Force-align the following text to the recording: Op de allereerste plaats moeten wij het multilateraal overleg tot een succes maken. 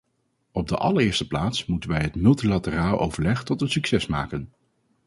Op 0.51 0.67
de 0.67 0.77
allereerste 0.77 1.27
plaats 1.27 1.65
moeten 1.65 1.89
wij 1.89 2.01
het 2.01 2.15
multilateraal 2.15 2.99
overleg 2.99 3.43
tot 3.43 3.61
een 3.61 3.69
succes 3.71 4.07
maken. 4.07 4.53